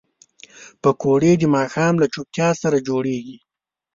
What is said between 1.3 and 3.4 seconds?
د ماښام له چوپتیا سره جوړېږي